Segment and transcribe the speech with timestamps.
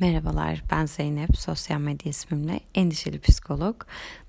[0.00, 3.76] Merhabalar, ben Zeynep, sosyal medya ismimle endişeli psikolog.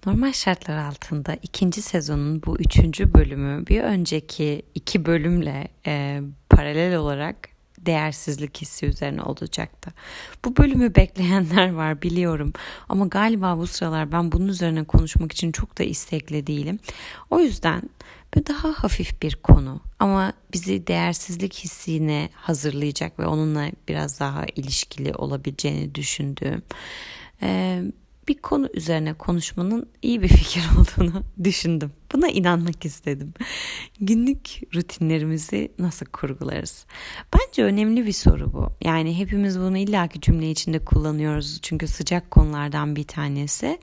[0.05, 7.35] Normal şartlar altında ikinci sezonun bu üçüncü bölümü bir önceki iki bölümle e, paralel olarak
[7.79, 9.93] değersizlik hissi üzerine olacaktı.
[10.45, 12.53] Bu bölümü bekleyenler var biliyorum
[12.89, 16.79] ama galiba bu sıralar ben bunun üzerine konuşmak için çok da istekli değilim.
[17.29, 17.81] O yüzden
[18.35, 19.81] Böyle daha hafif bir konu.
[19.99, 26.61] Ama bizi değersizlik hissine hazırlayacak ve onunla biraz daha ilişkili olabileceğini düşündüğüm
[28.27, 31.91] bir konu üzerine konuşmanın iyi bir fikir olduğunu düşündüm.
[32.13, 33.33] Buna inanmak istedim.
[33.99, 36.85] Günlük rutinlerimizi nasıl kurgularız?
[37.33, 38.71] Bence önemli bir soru bu.
[38.81, 43.79] Yani hepimiz bunu illaki cümle içinde kullanıyoruz çünkü sıcak konulardan bir tanesi.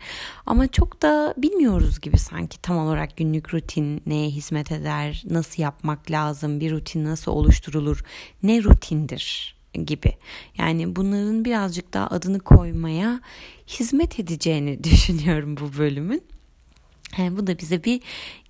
[0.46, 6.10] Ama çok da bilmiyoruz gibi sanki tam olarak günlük rutin neye hizmet eder, nasıl yapmak
[6.10, 8.04] lazım, bir rutin nasıl oluşturulur,
[8.42, 10.16] ne rutindir gibi.
[10.58, 13.20] Yani bunların birazcık daha adını koymaya
[13.66, 16.22] hizmet edeceğini düşünüyorum bu bölümün.
[17.18, 18.00] Yani bu da bize bir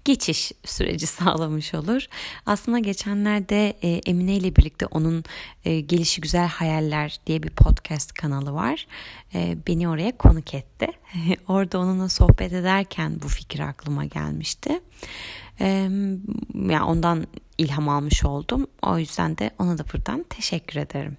[0.05, 2.07] geçiş süreci sağlamış olur.
[2.47, 5.25] Aslında geçenlerde e, Emine ile birlikte onun
[5.65, 8.87] e, Gelişi Güzel Hayaller diye bir podcast kanalı var.
[9.35, 10.87] E, beni oraya konuk etti.
[11.49, 14.81] Orada onunla sohbet ederken bu fikir aklıma gelmişti.
[15.61, 15.67] E,
[16.55, 17.27] yani ondan
[17.59, 18.67] ilham almış oldum.
[18.83, 21.17] O yüzden de ona da buradan teşekkür ederim.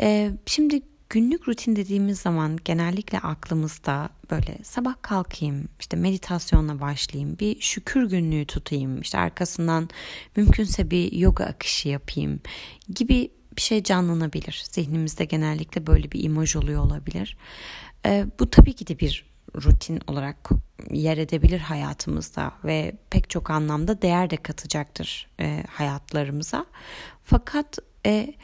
[0.00, 7.60] E, şimdi günlük rutin dediğimiz zaman genellikle aklımızda böyle sabah kalkayım, işte meditasyonla başlayayım, bir
[7.60, 9.88] şükür günlüğü tutayım, işte arkasından
[10.36, 12.40] mümkünse bir yoga akışı yapayım
[12.94, 14.64] gibi bir şey canlanabilir.
[14.70, 17.36] Zihnimizde genellikle böyle bir imaj oluyor olabilir.
[18.06, 20.50] Ee, bu tabii ki de bir rutin olarak
[20.90, 26.66] yer edebilir hayatımızda ve pek çok anlamda değer de katacaktır e, hayatlarımıza.
[27.24, 28.34] Fakat e,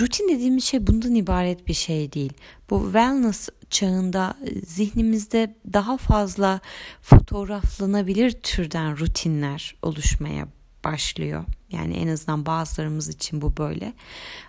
[0.00, 2.32] rutin dediğimiz şey bundan ibaret bir şey değil.
[2.70, 6.60] Bu wellness çağında e, zihnimizde daha fazla
[7.02, 10.48] fotoğraflanabilir türden rutinler oluşmaya
[10.84, 11.44] başlıyor.
[11.70, 13.92] Yani en azından bazılarımız için bu böyle.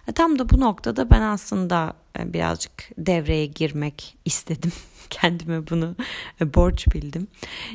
[0.07, 4.71] E, tam da bu noktada ben aslında e, birazcık devreye girmek istedim.
[5.09, 5.95] Kendime bunu
[6.41, 7.27] borç bildim.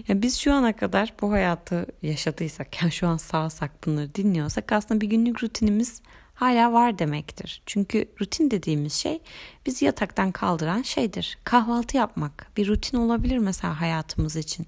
[0.09, 5.00] Yani biz şu ana kadar bu hayatı yaşadıysak, yani şu an sağsak bunları dinliyorsak aslında
[5.00, 6.03] bir günlük rutinimiz
[6.36, 7.62] hala var demektir.
[7.66, 9.20] Çünkü rutin dediğimiz şey
[9.66, 11.38] bizi yataktan kaldıran şeydir.
[11.44, 14.66] Kahvaltı yapmak bir rutin olabilir mesela hayatımız için.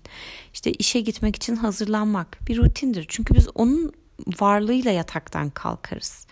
[0.52, 3.06] İşte işe gitmek için hazırlanmak bir rutindir.
[3.08, 3.92] Çünkü biz onun
[4.40, 6.26] varlığıyla yataktan kalkarız.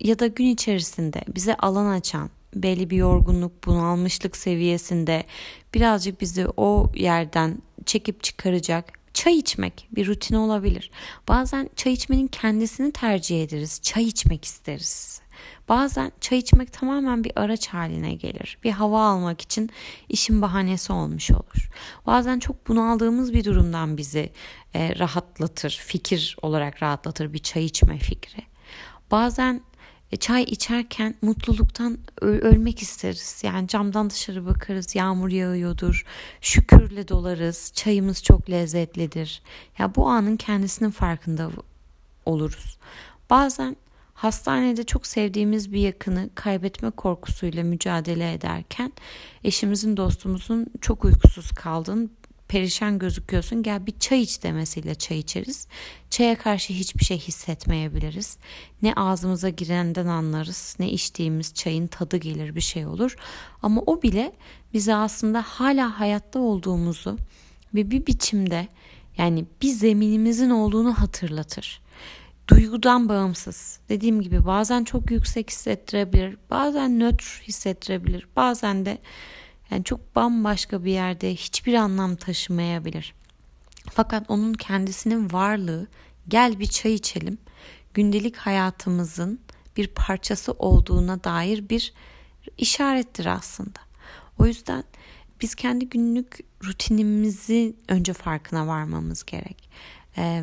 [0.00, 5.24] ya da gün içerisinde bize alan açan belli bir yorgunluk, bunalmışlık seviyesinde
[5.74, 8.97] birazcık bizi o yerden çekip çıkaracak
[9.28, 10.90] Çay içmek bir rutin olabilir.
[11.28, 13.80] Bazen çay içmenin kendisini tercih ederiz.
[13.82, 15.20] Çay içmek isteriz.
[15.68, 18.58] Bazen çay içmek tamamen bir araç haline gelir.
[18.64, 19.70] Bir hava almak için
[20.08, 21.70] işin bahanesi olmuş olur.
[22.06, 24.32] Bazen çok bunaldığımız bir durumdan bizi
[24.74, 28.42] e, rahatlatır, fikir olarak rahatlatır bir çay içme fikri.
[29.10, 29.60] Bazen
[30.16, 33.40] çay içerken mutluluktan ölmek isteriz.
[33.42, 36.04] Yani camdan dışarı bakarız, yağmur yağıyordur,
[36.40, 39.42] şükürle dolarız, çayımız çok lezzetlidir.
[39.78, 41.50] Ya bu anın kendisinin farkında
[42.26, 42.78] oluruz.
[43.30, 43.76] Bazen
[44.14, 48.92] hastanede çok sevdiğimiz bir yakını kaybetme korkusuyla mücadele ederken
[49.44, 52.08] eşimizin dostumuzun çok uykusuz kaldığını
[52.48, 55.66] perişan gözüküyorsun gel bir çay iç demesiyle çay içeriz.
[56.10, 58.38] Çaya karşı hiçbir şey hissetmeyebiliriz.
[58.82, 63.16] Ne ağzımıza girenden anlarız ne içtiğimiz çayın tadı gelir bir şey olur.
[63.62, 64.32] Ama o bile
[64.74, 67.16] bize aslında hala hayatta olduğumuzu
[67.74, 68.68] ve bir biçimde
[69.18, 71.80] yani bir zeminimizin olduğunu hatırlatır.
[72.48, 73.80] Duygudan bağımsız.
[73.88, 78.98] Dediğim gibi bazen çok yüksek hissettirebilir, bazen nötr hissettirebilir, bazen de
[79.70, 83.14] yani çok bambaşka bir yerde hiçbir anlam taşımayabilir.
[83.90, 85.86] Fakat onun kendisinin varlığı
[86.28, 87.38] gel bir çay içelim
[87.94, 89.40] gündelik hayatımızın
[89.76, 91.92] bir parçası olduğuna dair bir
[92.58, 93.78] işarettir aslında.
[94.38, 94.84] O yüzden
[95.40, 99.70] biz kendi günlük rutinimizi önce farkına varmamız gerek.
[100.16, 100.42] Ee,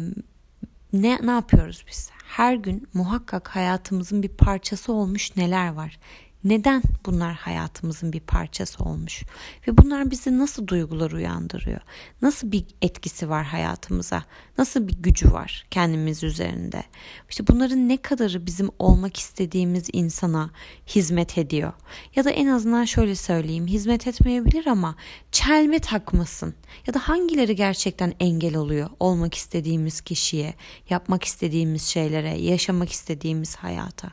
[0.94, 2.10] ne ne yapıyoruz biz?
[2.28, 6.00] Her gün muhakkak hayatımızın bir parçası olmuş neler var?
[6.46, 9.24] Neden bunlar hayatımızın bir parçası olmuş?
[9.68, 11.82] Ve bunlar bizi nasıl duygular uyandırıyor?
[12.22, 14.24] Nasıl bir etkisi var hayatımıza?
[14.58, 16.84] Nasıl bir gücü var kendimiz üzerinde?
[17.30, 20.52] İşte bunların ne kadarı bizim olmak istediğimiz insana
[20.88, 21.74] hizmet ediyor?
[22.16, 24.96] Ya da en azından şöyle söyleyeyim, hizmet etmeyebilir ama
[25.32, 26.56] çelme takmasın.
[26.88, 30.54] Ya da hangileri gerçekten engel oluyor olmak istediğimiz kişiye,
[30.90, 34.12] yapmak istediğimiz şeylere, yaşamak istediğimiz hayata?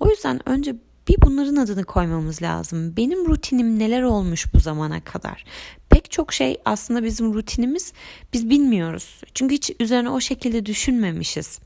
[0.00, 0.76] O yüzden önce
[1.08, 2.96] bir bunların adını koymamız lazım.
[2.96, 5.44] Benim rutinim neler olmuş bu zamana kadar?
[5.90, 7.92] Pek çok şey aslında bizim rutinimiz
[8.32, 9.20] biz bilmiyoruz.
[9.34, 11.58] Çünkü hiç üzerine o şekilde düşünmemişiz.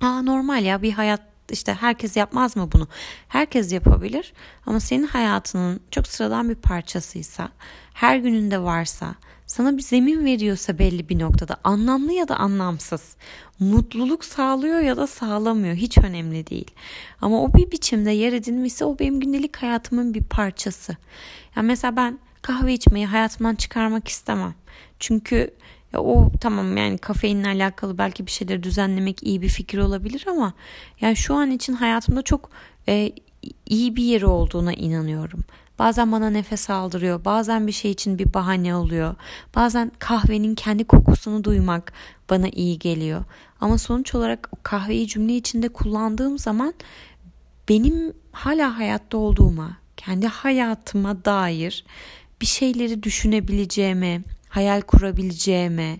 [0.00, 1.20] Aa normal ya bir hayat
[1.50, 2.88] işte herkes yapmaz mı bunu?
[3.28, 4.32] Herkes yapabilir
[4.66, 7.48] ama senin hayatının çok sıradan bir parçasıysa,
[7.94, 9.14] her gününde varsa,
[9.46, 13.16] sana bir zemin veriyorsa belli bir noktada anlamlı ya da anlamsız,
[13.58, 16.70] mutluluk sağlıyor ya da sağlamıyor hiç önemli değil.
[17.20, 20.96] Ama o bir biçimde yer edinmişse o benim gündelik hayatımın bir parçası.
[21.56, 24.54] Yani mesela ben kahve içmeyi hayatımdan çıkarmak istemem.
[24.98, 25.50] Çünkü
[25.92, 30.52] ya o tamam yani kafeinle alakalı belki bir şeyleri düzenlemek iyi bir fikir olabilir ama
[31.00, 32.50] yani şu an için hayatımda çok
[32.88, 33.12] e,
[33.66, 35.44] iyi bir yeri olduğuna inanıyorum.
[35.78, 37.24] Bazen bana nefes aldırıyor.
[37.24, 39.14] Bazen bir şey için bir bahane oluyor.
[39.54, 41.92] Bazen kahvenin kendi kokusunu duymak
[42.30, 43.24] bana iyi geliyor.
[43.60, 46.74] Ama sonuç olarak o kahveyi cümle içinde kullandığım zaman
[47.68, 51.84] benim hala hayatta olduğuma, kendi hayatıma dair
[52.40, 55.98] bir şeyleri düşünebileceğime, hayal kurabileceğime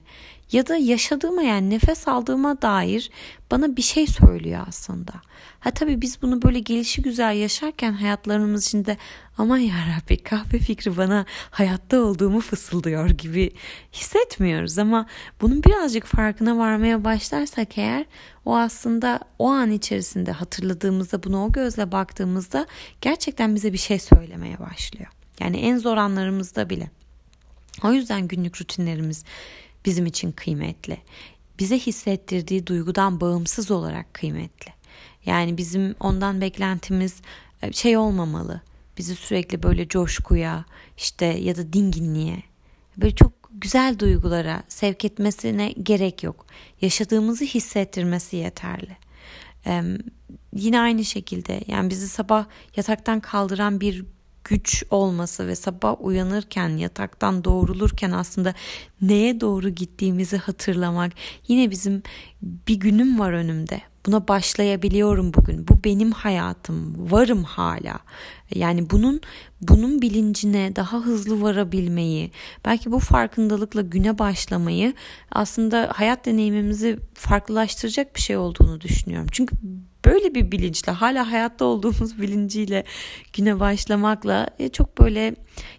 [0.52, 3.10] ya da yaşadığıma yani nefes aldığıma dair
[3.50, 5.12] bana bir şey söylüyor aslında.
[5.60, 8.96] Ha tabii biz bunu böyle gelişi güzel yaşarken hayatlarımız içinde
[9.38, 13.52] aman yarabbi kahve fikri bana hayatta olduğumu fısıldıyor gibi
[13.93, 15.06] hissetmiyoruz ama
[15.40, 18.06] bunun birazcık farkına varmaya başlarsak eğer
[18.44, 22.66] o aslında o an içerisinde hatırladığımızda bunu o gözle baktığımızda
[23.00, 25.10] gerçekten bize bir şey söylemeye başlıyor.
[25.40, 26.90] Yani en zor anlarımızda bile.
[27.84, 29.25] O yüzden günlük rutinlerimiz
[29.87, 30.99] bizim için kıymetli.
[31.59, 34.73] Bize hissettirdiği duygudan bağımsız olarak kıymetli.
[35.27, 37.21] Yani bizim ondan beklentimiz
[37.62, 38.61] e, şey olmamalı.
[38.99, 40.65] Bizi sürekli böyle coşkuya
[40.97, 42.43] işte ya da dinginliğe
[42.97, 46.47] böyle çok güzel duygulara sevk etmesine gerek yok.
[46.81, 48.97] Yaşadığımızı hissettirmesi yeterli.
[49.67, 49.82] Ee,
[50.53, 52.47] yine aynı şekilde yani bizi sabah
[52.77, 54.05] yataktan kaldıran bir
[54.48, 58.54] güç olması ve sabah uyanırken yataktan doğrulurken aslında
[59.00, 61.12] neye doğru gittiğimizi hatırlamak.
[61.48, 62.02] Yine bizim
[62.43, 65.69] bir günüm var önümde buna başlayabiliyorum bugün.
[65.69, 67.11] Bu benim hayatım.
[67.11, 67.99] Varım hala.
[68.55, 69.20] Yani bunun
[69.61, 72.31] bunun bilincine daha hızlı varabilmeyi,
[72.64, 74.94] belki bu farkındalıkla güne başlamayı
[75.32, 79.29] aslında hayat deneyimimizi farklılaştıracak bir şey olduğunu düşünüyorum.
[79.32, 79.56] Çünkü
[80.05, 82.85] böyle bir bilinçle hala hayatta olduğumuz bilinciyle
[83.32, 85.35] güne başlamakla e, çok böyle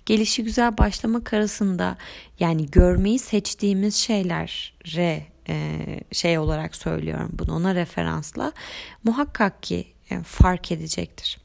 [0.05, 1.97] gelişi güzel başlamak arasında
[2.39, 8.51] yani görmeyi seçtiğimiz şeylere e, şey olarak söylüyorum bunu ona referansla
[9.03, 11.37] muhakkak ki e, fark edecektir.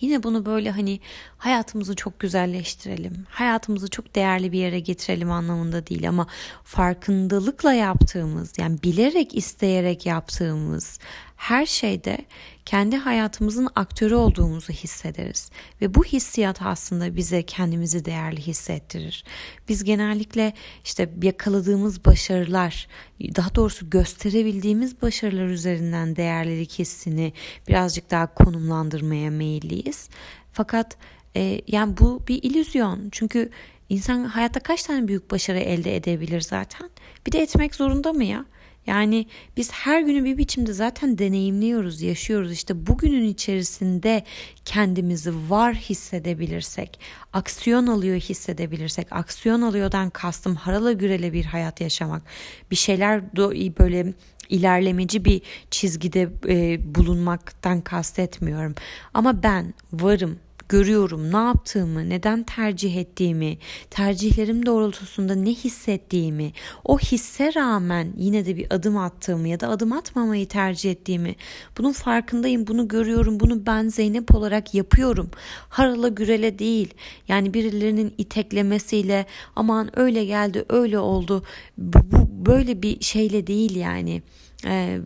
[0.00, 1.00] Yine bunu böyle hani
[1.38, 6.26] hayatımızı çok güzelleştirelim, hayatımızı çok değerli bir yere getirelim anlamında değil ama
[6.64, 10.98] farkındalıkla yaptığımız yani bilerek isteyerek yaptığımız
[11.36, 12.18] her şeyde
[12.64, 15.50] kendi hayatımızın aktörü olduğumuzu hissederiz
[15.80, 19.24] ve bu hissiyat aslında bize kendimizi değerli hissettirir.
[19.68, 20.52] Biz genellikle
[20.84, 22.88] işte yakaladığımız başarılar,
[23.20, 27.32] daha doğrusu gösterebildiğimiz başarılar üzerinden değerlilik hissini
[27.68, 30.08] birazcık daha konumlandırmaya meyilliyiz.
[30.52, 30.96] Fakat
[31.36, 33.08] e, yani bu bir illüzyon.
[33.12, 33.50] Çünkü
[33.88, 36.90] insan hayatta kaç tane büyük başarı elde edebilir zaten?
[37.26, 38.44] Bir de etmek zorunda mı ya?
[38.86, 42.52] Yani biz her günü bir biçimde zaten deneyimliyoruz, yaşıyoruz.
[42.52, 44.24] İşte bugünün içerisinde
[44.64, 47.00] kendimizi var hissedebilirsek,
[47.32, 52.22] aksiyon alıyor hissedebilirsek, aksiyon alıyordan kastım harala gürele bir hayat yaşamak,
[52.70, 53.36] bir şeyler
[53.78, 54.14] böyle
[54.48, 58.74] ilerlemeci bir çizgide e, bulunmaktan kastetmiyorum.
[59.14, 63.58] Ama ben varım, görüyorum ne yaptığımı, neden tercih ettiğimi,
[63.90, 66.52] tercihlerim doğrultusunda ne hissettiğimi,
[66.84, 71.34] o hisse rağmen yine de bir adım attığımı ya da adım atmamayı tercih ettiğimi,
[71.78, 75.30] bunun farkındayım, bunu görüyorum, bunu ben Zeynep olarak yapıyorum.
[75.68, 76.94] Harala gürele değil.
[77.28, 81.42] Yani birilerinin iteklemesiyle aman öyle geldi, öyle oldu.
[81.78, 84.22] Bu, bu böyle bir şeyle değil yani.
[84.64, 84.98] Ee,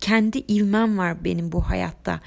[0.00, 2.20] kendi ivmem var benim bu hayatta.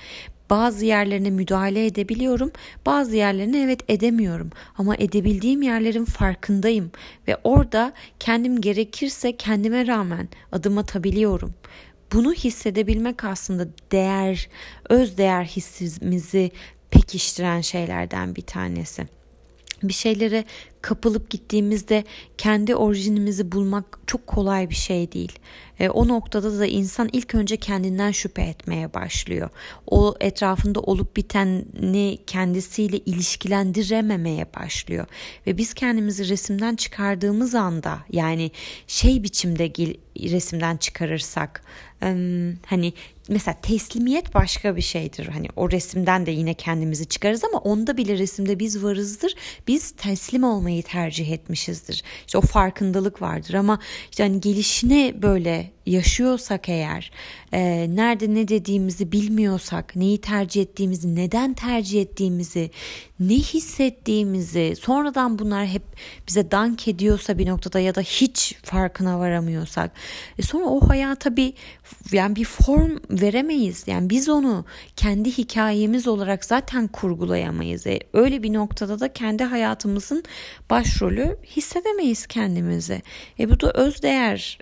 [0.50, 2.52] Bazı yerlerine müdahale edebiliyorum,
[2.86, 4.50] bazı yerlerine evet edemiyorum.
[4.78, 6.92] Ama edebildiğim yerlerin farkındayım
[7.28, 11.54] ve orada kendim gerekirse kendime rağmen adım atabiliyorum.
[12.14, 14.50] Bunu hissedebilmek aslında değer,
[14.90, 16.52] öz değer hissimizi
[16.92, 19.08] pekiştiren şeylerden bir tanesi
[19.84, 20.46] bir şeylere
[20.82, 22.04] kapılıp gittiğimizde
[22.38, 25.40] kendi orijinimizi bulmak çok kolay bir şey değil.
[25.80, 29.50] E, o noktada da insan ilk önce kendinden şüphe etmeye başlıyor.
[29.88, 35.08] O etrafında olup biteni kendisiyle ilişkilendirememeye başlıyor.
[35.48, 38.52] Ve biz kendimizi resimden çıkardığımız anda yani
[38.88, 39.74] şey biçimde
[40.32, 41.64] resimden çıkarırsak
[42.66, 42.94] hani
[43.30, 45.28] mesela teslimiyet başka bir şeydir.
[45.28, 49.36] Hani o resimden de yine kendimizi çıkarız ama onda bile resimde biz varızdır.
[49.68, 52.04] Biz teslim olmayı tercih etmişizdir.
[52.26, 53.80] İşte o farkındalık vardır ama
[54.12, 57.12] işte hani gelişine böyle yaşıyorsak eğer,
[57.54, 62.72] e, nerede ne dediğimizi bilmiyorsak, neyi tercih ettiğimizi, neden tercih ettiğimizi,
[63.20, 65.84] ne hissettiğimizi, sonradan bunlar hep
[66.28, 69.92] bize dank ediyorsa bir noktada ya da hiç farkına varamıyorsak,
[70.40, 71.54] e sonra o hayata bir
[72.12, 73.84] yani bir form veremeyiz.
[73.88, 74.66] Yani biz onu
[74.96, 77.88] kendi hikayemiz olarak zaten kurgulayamayız.
[77.88, 80.24] E, öyle bir noktada da kendi hayatımızın
[80.70, 83.02] başrolü hissedemeyiz kendimizi.
[83.40, 84.60] E bu da öz değer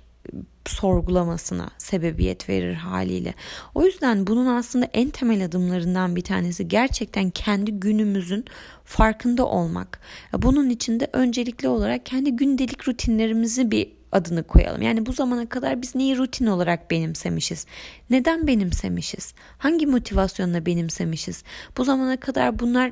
[0.65, 3.33] sorgulamasına sebebiyet verir haliyle.
[3.75, 8.45] O yüzden bunun aslında en temel adımlarından bir tanesi gerçekten kendi günümüzün
[8.83, 9.99] farkında olmak.
[10.33, 14.81] Bunun için de öncelikli olarak kendi gündelik rutinlerimizi bir adını koyalım.
[14.81, 17.65] Yani bu zamana kadar biz neyi rutin olarak benimsemişiz?
[18.09, 19.33] Neden benimsemişiz?
[19.57, 21.43] Hangi motivasyonla benimsemişiz?
[21.77, 22.91] Bu zamana kadar bunlar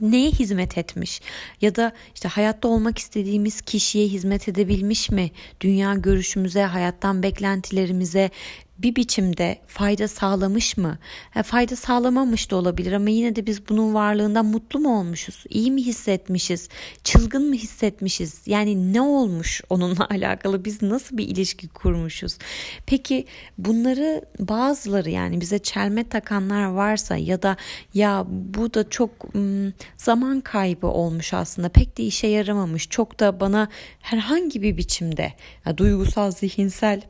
[0.00, 1.20] neye hizmet etmiş
[1.60, 5.30] ya da işte hayatta olmak istediğimiz kişiye hizmet edebilmiş mi?
[5.60, 8.30] Dünya görüşümüze, hayattan beklentilerimize
[8.78, 10.98] bir biçimde fayda sağlamış mı?
[11.30, 15.44] Ha, fayda sağlamamış da olabilir ama yine de biz bunun varlığından mutlu mu olmuşuz?
[15.48, 16.68] İyi mi hissetmişiz?
[17.04, 18.42] Çılgın mı hissetmişiz?
[18.46, 20.64] Yani ne olmuş onunla alakalı?
[20.64, 22.38] Biz nasıl bir ilişki kurmuşuz?
[22.86, 23.26] Peki
[23.58, 27.56] bunları bazıları yani bize çelme takanlar varsa ya da
[27.94, 29.10] ya bu da çok
[29.96, 33.68] zaman kaybı olmuş aslında pek de işe yaramamış çok da bana
[34.00, 35.32] herhangi bir biçimde
[35.66, 37.02] ya, duygusal zihinsel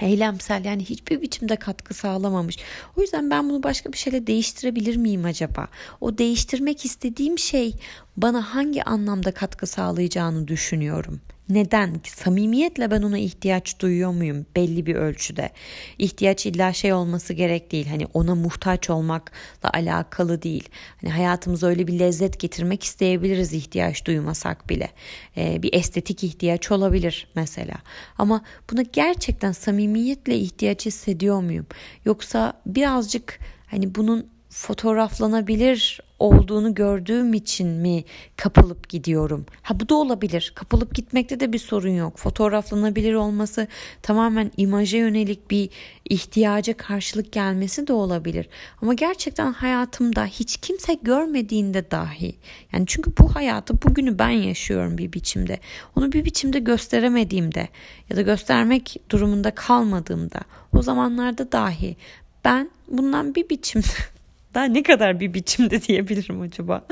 [0.00, 2.58] eylemsel yani hiçbir biçimde katkı sağlamamış.
[2.96, 5.68] O yüzden ben bunu başka bir şeyle değiştirebilir miyim acaba?
[6.00, 7.74] O değiştirmek istediğim şey
[8.16, 11.20] bana hangi anlamda katkı sağlayacağını düşünüyorum.
[11.48, 12.00] Neden?
[12.04, 15.50] Samimiyetle ben ona ihtiyaç duyuyor muyum belli bir ölçüde?
[15.98, 17.86] İhtiyaç illa şey olması gerek değil.
[17.86, 20.68] Hani ona muhtaç olmakla alakalı değil.
[21.00, 24.90] Hani hayatımıza öyle bir lezzet getirmek isteyebiliriz ihtiyaç duymasak bile.
[25.36, 27.74] Ee, bir estetik ihtiyaç olabilir mesela.
[28.18, 31.66] Ama buna gerçekten samimiyetle ihtiyaç hissediyor muyum?
[32.04, 38.04] Yoksa birazcık hani bunun fotoğraflanabilir olduğunu gördüğüm için mi
[38.36, 39.46] kapılıp gidiyorum?
[39.62, 40.52] Ha bu da olabilir.
[40.54, 42.18] Kapılıp gitmekte de bir sorun yok.
[42.18, 43.68] Fotoğraflanabilir olması
[44.02, 45.70] tamamen imaja yönelik bir
[46.04, 48.48] ihtiyaca karşılık gelmesi de olabilir.
[48.82, 52.34] Ama gerçekten hayatımda hiç kimse görmediğinde dahi
[52.72, 55.60] yani çünkü bu hayatı bugünü ben yaşıyorum bir biçimde.
[55.96, 57.68] Onu bir biçimde gösteremediğimde
[58.10, 60.40] ya da göstermek durumunda kalmadığımda
[60.72, 61.96] o zamanlarda dahi
[62.44, 63.86] ben bundan bir biçimde
[64.54, 66.86] daha ne kadar bir biçimde diyebilirim acaba?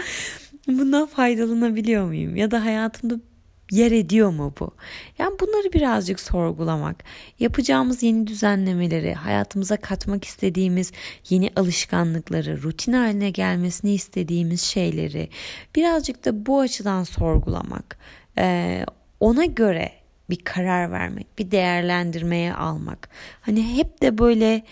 [0.69, 2.37] Bundan faydalanabiliyor muyum?
[2.37, 3.21] Ya da hayatımda
[3.71, 4.71] yer ediyor mu bu?
[5.19, 7.05] Yani bunları birazcık sorgulamak,
[7.39, 10.93] yapacağımız yeni düzenlemeleri, hayatımıza katmak istediğimiz
[11.29, 15.29] yeni alışkanlıkları, rutin haline gelmesini istediğimiz şeyleri
[15.77, 17.99] birazcık da bu açıdan sorgulamak,
[19.21, 19.93] ona göre
[20.31, 23.09] bir karar vermek, bir değerlendirmeye almak.
[23.41, 24.63] Hani hep de böyle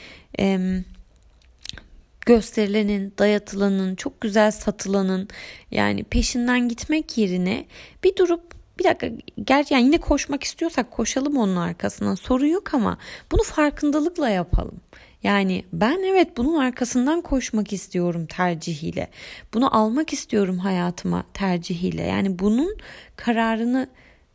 [2.27, 5.29] gösterilenin, dayatılanın, çok güzel satılanın
[5.71, 7.67] yani peşinden gitmek yerine
[8.05, 9.11] bir durup bir dakika
[9.45, 12.99] gerçi yani yine koşmak istiyorsak koşalım onun arkasından sorun yok ama
[13.33, 14.81] bunu farkındalıkla yapalım.
[15.23, 19.11] Yani ben evet bunun arkasından koşmak istiyorum tercihiyle.
[19.55, 22.03] Bunu almak istiyorum hayatıma tercihiyle.
[22.03, 22.77] Yani bunun
[23.17, 23.89] kararını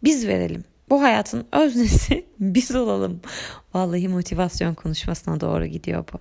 [0.04, 0.64] biz verelim.
[0.90, 3.22] Bu hayatın öznesi biz olalım.
[3.74, 6.20] Vallahi motivasyon konuşmasına doğru gidiyor bu.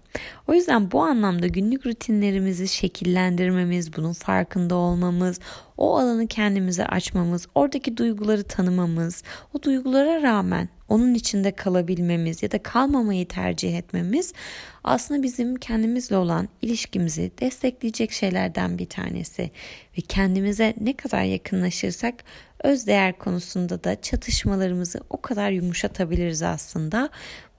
[0.49, 5.41] O yüzden bu anlamda günlük rutinlerimizi şekillendirmemiz, bunun farkında olmamız,
[5.77, 9.23] o alanı kendimize açmamız, oradaki duyguları tanımamız,
[9.55, 14.33] o duygulara rağmen onun içinde kalabilmemiz ya da kalmamayı tercih etmemiz
[14.85, 19.51] aslında bizim kendimizle olan ilişkimizi destekleyecek şeylerden bir tanesi
[19.99, 22.15] ve kendimize ne kadar yakınlaşırsak
[22.63, 27.11] öz değer konusunda da çatışmalarımızı o kadar yumuşatabiliriz aslında.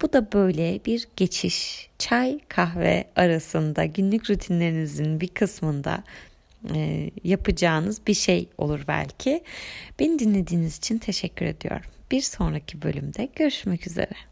[0.01, 6.03] Bu da böyle bir geçiş çay kahve arasında günlük rutinlerinizin bir kısmında
[6.75, 9.43] e, yapacağınız bir şey olur belki.
[9.99, 11.91] Beni dinlediğiniz için teşekkür ediyorum.
[12.11, 14.28] Bir sonraki bölümde görüşmek üzere.